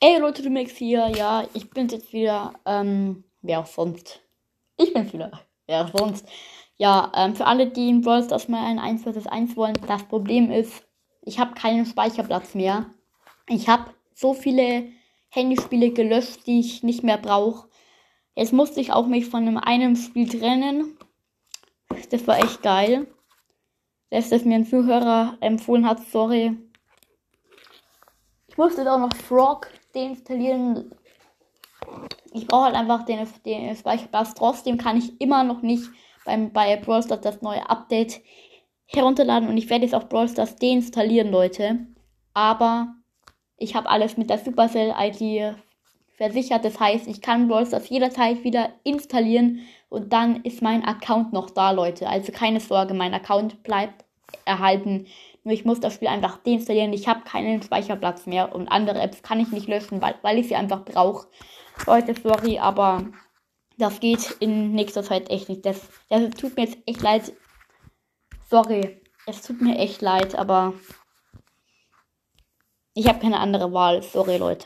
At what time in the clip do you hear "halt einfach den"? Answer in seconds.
32.66-33.26